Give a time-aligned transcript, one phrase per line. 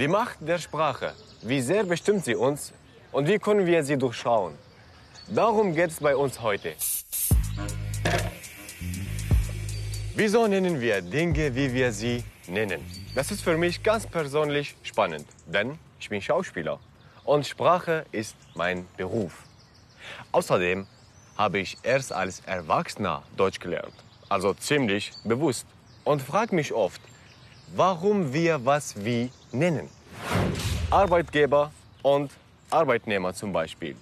[0.00, 2.72] Die Macht der Sprache, wie sehr bestimmt sie uns
[3.12, 4.54] und wie können wir sie durchschauen?
[5.28, 6.72] Darum geht es bei uns heute.
[10.16, 12.80] Wieso nennen wir Dinge, wie wir sie nennen?
[13.14, 16.80] Das ist für mich ganz persönlich spannend, denn ich bin Schauspieler
[17.24, 19.34] und Sprache ist mein Beruf.
[20.32, 20.86] Außerdem
[21.36, 23.92] habe ich erst als Erwachsener Deutsch gelernt,
[24.30, 25.66] also ziemlich bewusst
[26.04, 27.02] und frage mich oft,
[27.76, 29.88] warum wir was wie nennen.
[30.90, 32.30] Arbeitgeber und
[32.70, 33.96] Arbeitnehmer zum Beispiel.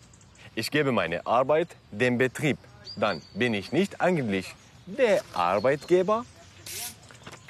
[0.55, 2.59] Ich gebe meine Arbeit dem Betrieb.
[2.97, 4.55] Dann bin ich nicht eigentlich
[4.87, 6.25] der Arbeitgeber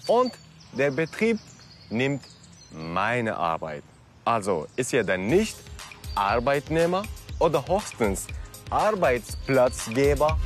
[0.07, 0.33] und
[0.73, 1.39] der Betrieb
[1.89, 2.23] nimmt
[2.71, 3.83] meine Arbeit.
[4.25, 5.57] Also ist er dann nicht
[6.15, 7.03] Arbeitnehmer
[7.39, 8.27] oder höchstens
[8.71, 10.39] Arbeitsplatzgeber?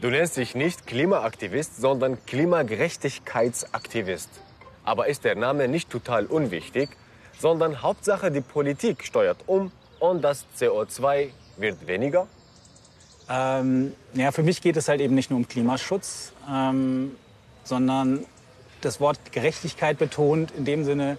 [0.00, 4.30] Du nennst dich nicht Klimaaktivist, sondern Klimagerechtigkeitsaktivist.
[4.82, 6.88] Aber ist der Name nicht total unwichtig,
[7.38, 11.28] sondern Hauptsache die Politik steuert um und das CO2
[11.58, 12.28] wird weniger?
[13.28, 17.14] Ähm, ja, für mich geht es halt eben nicht nur um Klimaschutz, ähm,
[17.64, 18.24] sondern
[18.80, 21.18] das Wort Gerechtigkeit betont in dem Sinne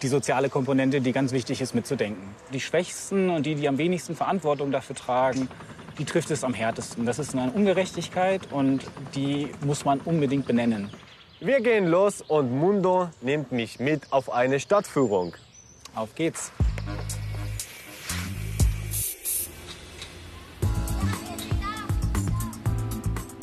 [0.00, 2.34] die soziale Komponente, die ganz wichtig ist mitzudenken.
[2.54, 5.50] Die Schwächsten und die, die am wenigsten Verantwortung dafür tragen,
[5.98, 7.06] die trifft es am härtesten.
[7.06, 10.90] Das ist eine Ungerechtigkeit und die muss man unbedingt benennen.
[11.40, 15.34] Wir gehen los und Mundo nimmt mich mit auf eine Stadtführung.
[15.94, 16.52] Auf geht's.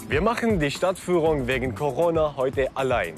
[0.08, 3.16] Wir machen die Stadtführung wegen Corona heute allein.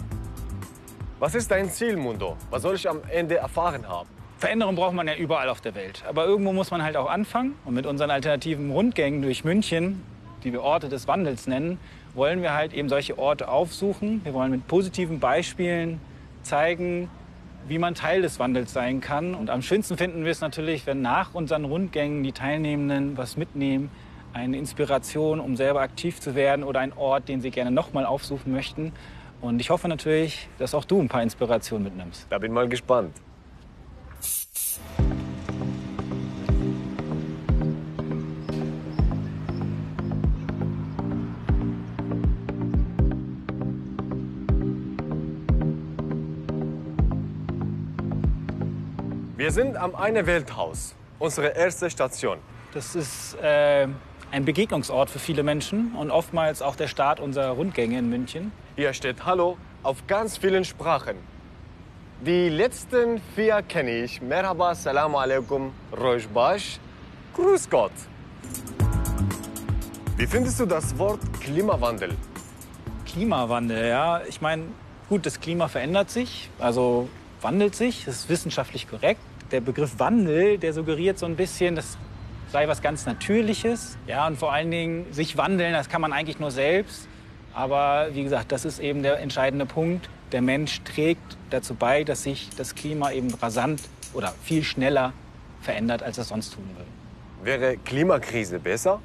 [1.18, 2.38] Was ist dein Ziel, Mundo?
[2.52, 4.09] Was soll ich am Ende erfahren haben?
[4.44, 6.03] Veränderung braucht man ja überall auf der Welt.
[6.05, 7.55] Aber irgendwo muss man halt auch anfangen.
[7.63, 10.03] Und mit unseren alternativen Rundgängen durch München,
[10.44, 11.80] die wir Orte des Wandels nennen,
[12.13, 14.19] wollen wir halt eben solche Orte aufsuchen.
[14.25, 16.02] Wir wollen mit positiven Beispielen
[16.41, 17.09] zeigen,
[17.69, 19.34] wie man Teil des Wandels sein kann.
[19.34, 23.91] Und am schönsten finden wir es natürlich, wenn nach unseren Rundgängen die Teilnehmenden was mitnehmen,
[24.34, 28.51] eine Inspiration, um selber aktiv zu werden oder einen Ort, den sie gerne nochmal aufsuchen
[28.51, 28.91] möchten.
[29.39, 32.28] Und ich hoffe natürlich, dass auch du ein paar Inspirationen mitnimmst.
[32.29, 33.13] Da bin mal gespannt.
[49.35, 52.38] Wir sind am Eine Welthaus, unsere erste Station.
[52.71, 53.88] Das ist äh,
[54.29, 58.51] ein Begegnungsort für viele Menschen und oftmals auch der Start unserer Rundgänge in München.
[58.75, 61.17] Hier steht Hallo auf ganz vielen Sprachen.
[62.23, 64.21] Die letzten vier kenne ich.
[64.21, 66.77] Merhaba, Salam alaikum, Rojbash,
[67.33, 67.91] Grüß Gott.
[70.15, 72.15] Wie findest du das Wort Klimawandel?
[73.07, 74.21] Klimawandel, ja.
[74.29, 74.65] Ich meine,
[75.09, 77.09] gut, das Klima verändert sich, also
[77.44, 79.20] wandelt sich, das ist wissenschaftlich korrekt
[79.54, 81.98] der Begriff Wandel, der suggeriert so ein bisschen, das
[82.52, 83.98] sei was ganz Natürliches.
[84.08, 87.08] Ja, und vor allen Dingen sich wandeln, das kann man eigentlich nur selbst.
[87.54, 90.09] Aber wie gesagt, das ist eben der entscheidende Punkt.
[90.31, 93.80] Der Mensch trägt dazu bei, dass sich das Klima eben rasant
[94.14, 95.14] oder viel schneller
[95.62, 96.90] verändert, als es sonst tun würde.
[97.44, 99.00] Wäre Klimakrise besser?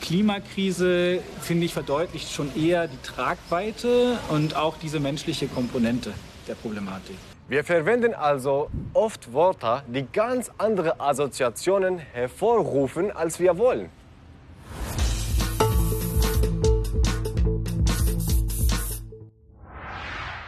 [0.00, 6.12] Klimakrise, finde ich, verdeutlicht schon eher die Tragweite und auch diese menschliche Komponente
[6.48, 7.16] der Problematik.
[7.48, 13.88] Wir verwenden also oft Wörter, die ganz andere Assoziationen hervorrufen, als wir wollen.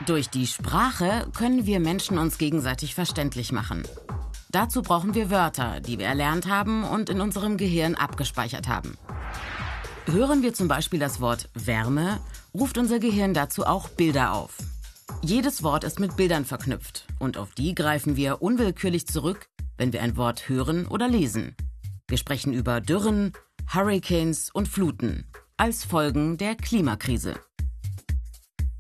[0.07, 3.87] Durch die Sprache können wir Menschen uns gegenseitig verständlich machen.
[4.51, 8.97] Dazu brauchen wir Wörter, die wir erlernt haben und in unserem Gehirn abgespeichert haben.
[10.07, 12.19] Hören wir zum Beispiel das Wort Wärme,
[12.55, 14.57] ruft unser Gehirn dazu auch Bilder auf.
[15.23, 20.03] Jedes Wort ist mit Bildern verknüpft und auf die greifen wir unwillkürlich zurück, wenn wir
[20.03, 21.57] ein Wort hören oder lesen.
[22.07, 23.33] Wir sprechen über Dürren,
[23.73, 27.35] Hurricanes und Fluten als Folgen der Klimakrise.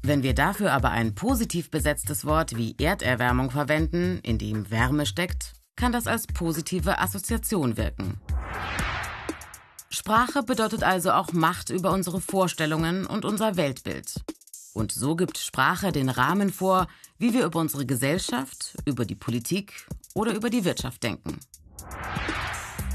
[0.02, 5.54] Wenn wir dafür aber ein positiv besetztes Wort wie Erderwärmung verwenden, in dem Wärme steckt,
[5.74, 8.20] kann das als positive Assoziation wirken.
[9.90, 14.14] Sprache bedeutet also auch Macht über unsere Vorstellungen und unser Weltbild.
[14.74, 16.86] Und so gibt Sprache den Rahmen vor,
[17.18, 21.40] wie wir über unsere Gesellschaft, über die Politik oder über die Wirtschaft denken.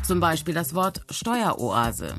[0.06, 2.16] Zum Beispiel das Wort Steueroase.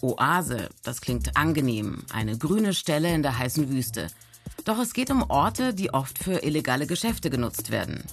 [0.00, 4.08] Oase, das klingt angenehm, eine grüne Stelle in der heißen Wüste.
[4.64, 8.04] Doch es geht um Orte, die oft für illegale Geschäfte genutzt werden.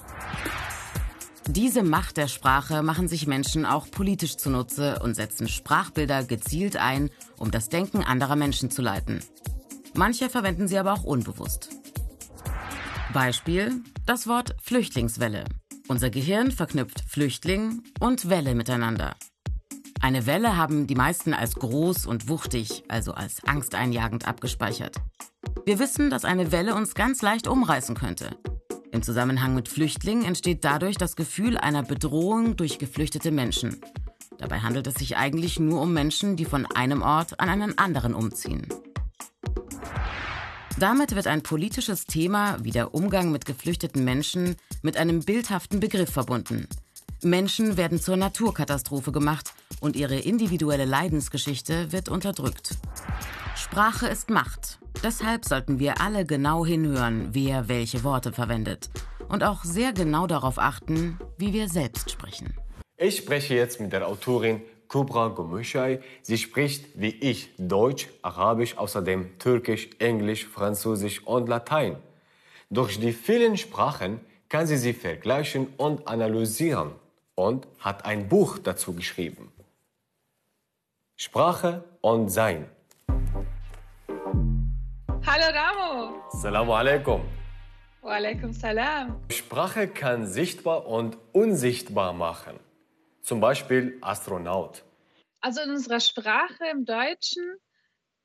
[1.47, 7.11] Diese Macht der Sprache machen sich Menschen auch politisch zunutze und setzen Sprachbilder gezielt ein,
[7.37, 9.21] um das Denken anderer Menschen zu leiten.
[9.95, 11.69] Manche verwenden sie aber auch unbewusst.
[13.13, 15.45] Beispiel das Wort Flüchtlingswelle.
[15.87, 19.15] Unser Gehirn verknüpft Flüchtling und Welle miteinander.
[20.01, 24.97] Eine Welle haben die meisten als groß und wuchtig, also als angsteinjagend abgespeichert.
[25.65, 28.37] Wir wissen, dass eine Welle uns ganz leicht umreißen könnte.
[28.91, 33.81] Im Zusammenhang mit Flüchtlingen entsteht dadurch das Gefühl einer Bedrohung durch geflüchtete Menschen.
[34.37, 38.13] Dabei handelt es sich eigentlich nur um Menschen, die von einem Ort an einen anderen
[38.13, 38.67] umziehen.
[40.77, 46.09] Damit wird ein politisches Thema wie der Umgang mit geflüchteten Menschen mit einem bildhaften Begriff
[46.11, 46.67] verbunden.
[47.23, 52.71] Menschen werden zur Naturkatastrophe gemacht und ihre individuelle Leidensgeschichte wird unterdrückt.
[53.55, 54.79] Sprache ist Macht.
[55.01, 58.89] Deshalb sollten wir alle genau hinhören, wer welche Worte verwendet.
[59.29, 62.53] Und auch sehr genau darauf achten, wie wir selbst sprechen.
[62.97, 65.99] Ich spreche jetzt mit der Autorin Kubra Gomüşay.
[66.21, 71.97] Sie spricht wie ich Deutsch, Arabisch, außerdem Türkisch, Englisch, Französisch und Latein.
[72.69, 76.91] Durch die vielen Sprachen kann sie sie vergleichen und analysieren
[77.35, 79.51] und hat ein Buch dazu geschrieben.
[81.17, 82.69] Sprache und Sein.
[85.25, 86.21] Hallo Ramo.
[86.31, 87.21] Assalamu alaikum.
[88.01, 89.15] Wa alaikum salam.
[89.29, 92.59] Sprache kann sichtbar und unsichtbar machen.
[93.25, 94.83] Zum Beispiel Astronaut.
[95.41, 97.43] Also in unserer Sprache im Deutschen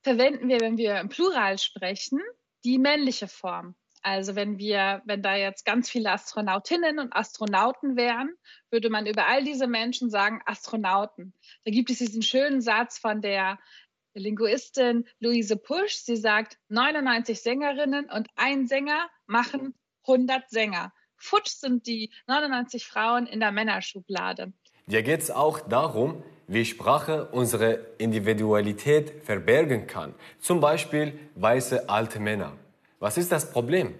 [0.03, 2.19] verwenden wir, wenn wir im Plural sprechen,
[2.63, 3.73] die männliche Form.
[4.03, 8.29] Also wenn wir, wenn da jetzt ganz viele Astronautinnen und Astronauten wären,
[8.69, 11.33] würde man über all diese Menschen sagen Astronauten.
[11.65, 13.57] Da gibt es diesen schönen Satz von der
[14.13, 15.95] Linguistin Luise Pusch.
[15.95, 20.93] Sie sagt, 99 Sängerinnen und ein Sänger machen 100 Sänger.
[21.21, 24.53] Futsch sind die 99 Frauen in der Männerschublade.
[24.91, 30.13] Hier geht es auch darum, wie Sprache unsere Individualität verbergen kann.
[30.41, 32.57] Zum Beispiel weiße alte Männer.
[32.99, 33.95] Was ist das Problem?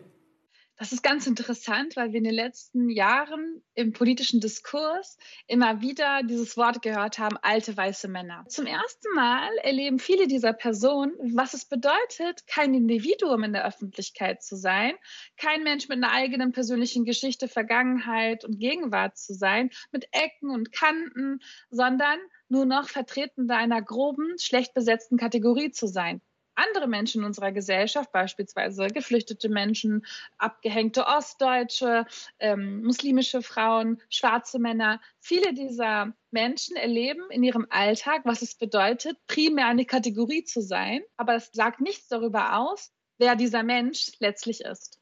[0.81, 6.23] Das ist ganz interessant, weil wir in den letzten Jahren im politischen Diskurs immer wieder
[6.23, 8.45] dieses Wort gehört haben, alte weiße Männer.
[8.47, 14.41] Zum ersten Mal erleben viele dieser Personen, was es bedeutet, kein Individuum in der Öffentlichkeit
[14.41, 14.93] zu sein,
[15.37, 20.71] kein Mensch mit einer eigenen persönlichen Geschichte, Vergangenheit und Gegenwart zu sein, mit Ecken und
[20.71, 22.17] Kanten, sondern
[22.49, 26.23] nur noch Vertretende einer groben, schlecht besetzten Kategorie zu sein
[26.67, 30.05] andere Menschen in unserer Gesellschaft, beispielsweise geflüchtete Menschen,
[30.37, 32.05] abgehängte Ostdeutsche,
[32.39, 39.17] ähm, muslimische Frauen, schwarze Männer, viele dieser Menschen erleben in ihrem Alltag, was es bedeutet,
[39.27, 44.61] primär eine Kategorie zu sein, aber es sagt nichts darüber aus, wer dieser Mensch letztlich
[44.61, 44.99] ist.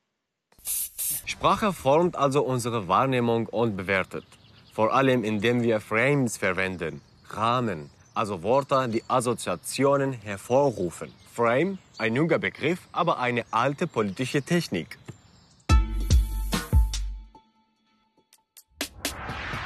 [1.26, 4.26] Sprache formt also unsere Wahrnehmung und bewertet.
[4.74, 7.90] Vor allem indem wir Frames verwenden, Rahmen,
[8.20, 11.10] also Worte, die Assoziationen hervorrufen.
[11.34, 14.98] Frame, ein junger Begriff, aber eine alte politische Technik.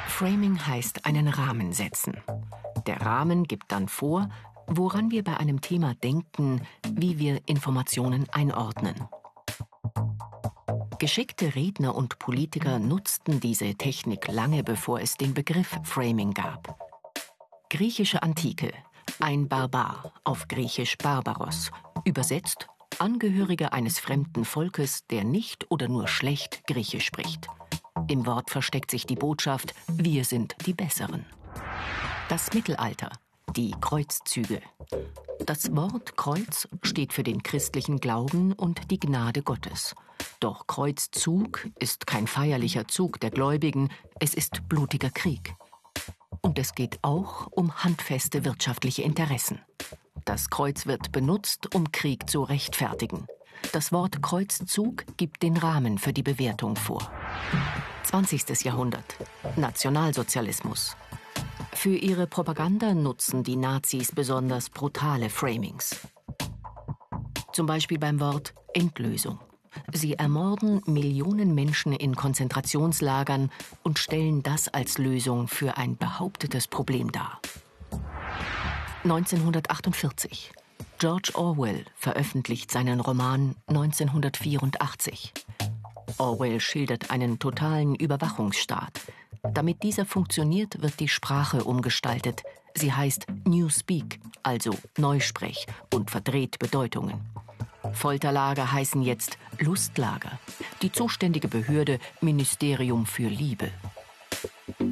[0.06, 2.16] Framing heißt einen Rahmen setzen.
[2.86, 4.28] Der Rahmen gibt dann vor,
[4.68, 8.94] woran wir bei einem Thema denken, wie wir Informationen einordnen.
[11.00, 16.93] Geschickte Redner und Politiker nutzten diese Technik lange bevor es den Begriff Framing gab.
[17.70, 18.72] Griechische Antike
[19.20, 21.70] ein Barbar, auf Griechisch Barbaros,
[22.04, 22.68] übersetzt
[22.98, 27.48] Angehöriger eines fremden Volkes, der nicht oder nur schlecht Griechisch spricht.
[28.08, 31.26] Im Wort versteckt sich die Botschaft, wir sind die Besseren.
[32.28, 33.10] Das Mittelalter,
[33.56, 34.60] die Kreuzzüge.
[35.46, 39.94] Das Wort Kreuz steht für den christlichen Glauben und die Gnade Gottes.
[40.40, 45.54] Doch Kreuzzug ist kein feierlicher Zug der Gläubigen, es ist blutiger Krieg.
[46.44, 49.62] Und es geht auch um handfeste wirtschaftliche Interessen.
[50.26, 53.26] Das Kreuz wird benutzt, um Krieg zu rechtfertigen.
[53.72, 57.10] Das Wort Kreuzzug gibt den Rahmen für die Bewertung vor.
[58.02, 58.62] 20.
[58.62, 59.16] Jahrhundert.
[59.56, 60.98] Nationalsozialismus.
[61.72, 65.96] Für ihre Propaganda nutzen die Nazis besonders brutale Framings.
[67.54, 69.38] Zum Beispiel beim Wort Endlösung.
[69.92, 73.50] Sie ermorden Millionen Menschen in Konzentrationslagern
[73.82, 77.40] und stellen das als Lösung für ein behauptetes Problem dar.
[79.04, 80.52] 1948.
[80.98, 85.34] George Orwell veröffentlicht seinen Roman 1984.
[86.18, 89.00] Orwell schildert einen totalen Überwachungsstaat.
[89.52, 92.42] Damit dieser funktioniert, wird die Sprache umgestaltet.
[92.74, 97.20] Sie heißt Newspeak, also Neusprech und verdreht Bedeutungen.
[97.94, 100.38] Folterlager heißen jetzt Lustlager.
[100.82, 103.70] Die zuständige Behörde Ministerium für Liebe.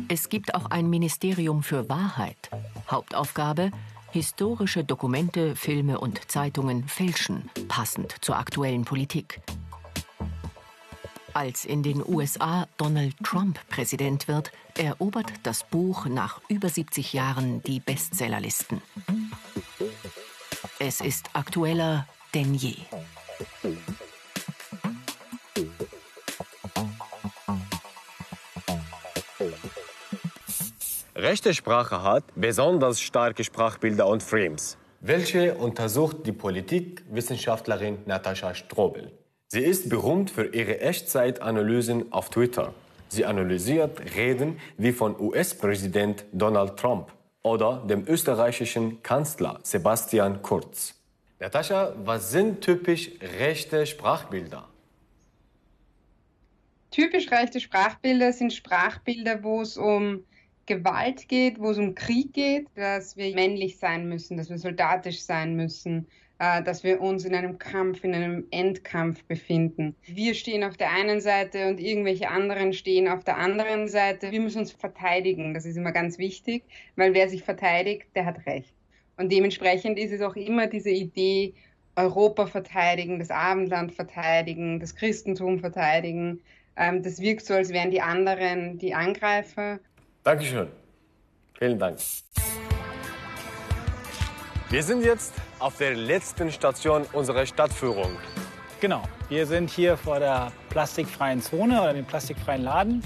[0.09, 2.51] Es gibt auch ein Ministerium für Wahrheit.
[2.91, 3.71] Hauptaufgabe
[4.13, 9.41] historische Dokumente, Filme und Zeitungen fälschen, passend zur aktuellen Politik.
[11.35, 17.63] Als in den USA Donald Trump Präsident wird, erobert das Buch nach über 70 Jahren
[17.63, 18.83] die Bestsellerlisten.
[20.79, 22.75] Es ist aktueller denn je.
[31.15, 34.77] Rechte Sprache hat besonders starke Sprachbilder und Frames.
[35.01, 39.13] Welche untersucht die Politikwissenschaftlerin Natascha Strobel.
[39.49, 42.73] Sie ist berühmt für ihre Echtzeitanalysen auf Twitter.
[43.09, 47.13] Sie analysiert Reden wie von US-Präsident Donald Trump
[47.43, 51.02] oder dem österreichischen Kanzler Sebastian Kurz.
[51.43, 54.69] Natascha, was sind typisch rechte Sprachbilder?
[56.93, 60.23] Typisch rechte Sprachbilder sind Sprachbilder, wo es um
[60.67, 65.21] Gewalt geht, wo es um Krieg geht, dass wir männlich sein müssen, dass wir soldatisch
[65.21, 66.07] sein müssen,
[66.39, 69.97] äh, dass wir uns in einem Kampf, in einem Endkampf befinden.
[70.05, 74.31] Wir stehen auf der einen Seite und irgendwelche anderen stehen auf der anderen Seite.
[74.31, 76.63] Wir müssen uns verteidigen, das ist immer ganz wichtig,
[76.95, 78.73] weil wer sich verteidigt, der hat Recht.
[79.17, 81.55] Und dementsprechend ist es auch immer diese Idee,
[81.97, 86.41] Europa verteidigen, das Abendland verteidigen, das Christentum verteidigen.
[86.77, 89.79] Ähm, das wirkt so, als wären die anderen die Angreifer.
[90.25, 90.69] Dankeschön.
[91.59, 91.99] Vielen Dank.
[94.71, 98.17] Wir sind jetzt auf der letzten Station unserer Stadtführung.
[98.81, 103.03] Genau, wir sind hier vor der plastikfreien Zone oder dem plastikfreien Laden.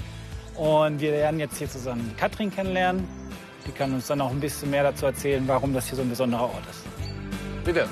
[0.55, 3.07] Und wir lernen jetzt hier zusammen Katrin kennenlernen.
[3.67, 6.09] Die kann uns dann auch ein bisschen mehr dazu erzählen, warum das hier so ein
[6.09, 6.83] besonderer Ort ist.
[7.65, 7.87] Bitte.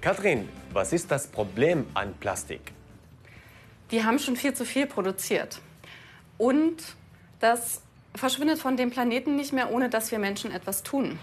[0.00, 2.72] Katrin, was ist das Problem an Plastik?
[3.88, 5.60] Wir haben schon viel zu viel produziert.
[6.38, 6.96] Und
[7.40, 7.82] das
[8.14, 11.18] verschwindet von dem Planeten nicht mehr, ohne dass wir Menschen etwas tun.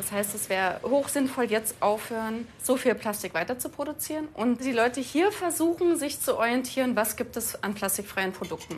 [0.00, 4.72] Das heißt, es wäre hochsinnvoll, jetzt aufhören, so viel Plastik weiter zu produzieren und die
[4.72, 8.76] Leute hier versuchen, sich zu orientieren, was gibt es an plastikfreien Produkten.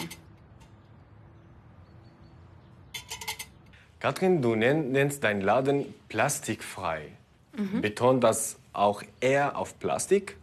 [4.00, 7.12] Katrin, du nennst deinen Laden plastikfrei.
[7.56, 7.82] Mhm.
[7.82, 10.36] Betont das auch eher auf Plastik?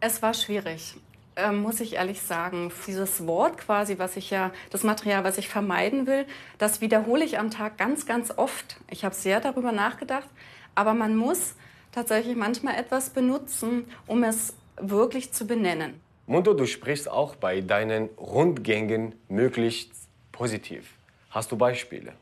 [0.00, 0.94] Es war schwierig
[1.36, 5.48] äh, muss ich ehrlich sagen, dieses Wort quasi, was ich ja, das Material, was ich
[5.48, 6.26] vermeiden will,
[6.58, 8.76] das wiederhole ich am Tag ganz, ganz oft.
[8.90, 10.28] Ich habe sehr darüber nachgedacht,
[10.74, 11.54] aber man muss
[11.92, 16.00] tatsächlich manchmal etwas benutzen, um es wirklich zu benennen.
[16.26, 19.90] Mundo, du sprichst auch bei deinen Rundgängen möglichst
[20.32, 20.94] positiv.
[21.30, 22.12] Hast du Beispiele?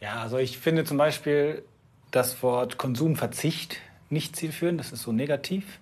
[0.00, 1.62] Ja, also ich finde zum Beispiel
[2.10, 3.80] das Wort Konsumverzicht
[4.10, 5.78] nicht zielführend, das ist so negativ.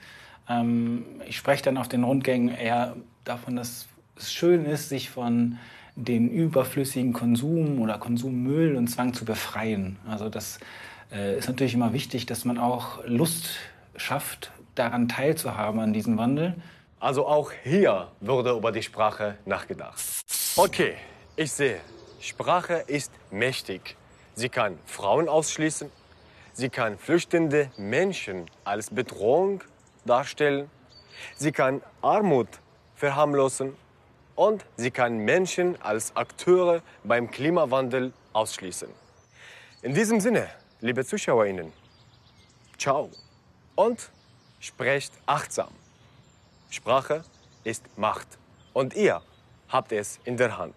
[0.48, 3.86] Ähm, ich spreche dann auf den Rundgängen eher davon, dass
[4.16, 5.58] es schön ist, sich von
[5.96, 9.96] den überflüssigen Konsum oder Konsummüll und Zwang zu befreien.
[10.06, 10.58] Also das
[11.10, 13.50] äh, ist natürlich immer wichtig, dass man auch Lust
[13.96, 16.54] schafft, daran teilzuhaben an diesem Wandel.
[17.00, 20.00] Also auch hier wurde über die Sprache nachgedacht.
[20.56, 20.94] Okay,
[21.34, 21.80] ich sehe,
[22.20, 23.96] Sprache ist mächtig.
[24.34, 25.90] Sie kann Frauen ausschließen,
[26.52, 29.62] sie kann flüchtende Menschen als Bedrohung
[30.06, 30.70] darstellen.
[31.36, 32.48] Sie kann Armut
[32.94, 33.76] verharmlosen
[34.34, 38.88] und sie kann Menschen als Akteure beim Klimawandel ausschließen.
[39.82, 40.48] In diesem Sinne,
[40.80, 41.72] liebe Zuschauerinnen,
[42.78, 43.10] ciao
[43.74, 44.10] und
[44.60, 45.70] sprecht achtsam.
[46.70, 47.24] Sprache
[47.64, 48.28] ist Macht
[48.72, 49.22] und ihr
[49.68, 50.74] habt es in der Hand.